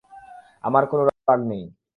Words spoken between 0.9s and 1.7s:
কোন রোগ নেই।